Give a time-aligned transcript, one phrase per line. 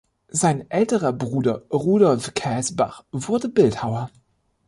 [0.31, 4.09] Sein älterer Bruder Rudolf Kaesbach wurde Bildhauer.